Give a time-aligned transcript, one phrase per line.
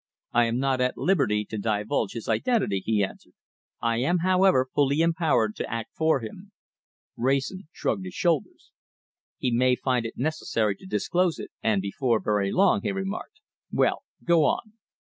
[0.31, 3.35] "I am not at liberty to divulge his identity," he answered.
[3.81, 6.51] "I am, however, fully empowered to act for him."
[7.15, 8.71] Wrayson shrugged his shoulders.
[9.37, 13.41] "He may find it necessary to disclose it, and before very long," he remarked.
[13.71, 14.73] "Well, go on."